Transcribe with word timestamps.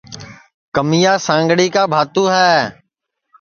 کمیا 0.75 1.13
سانڳڑی 1.25 1.67
کا 1.75 1.83
بھانتوں 1.93 2.27
ہے 2.35 2.53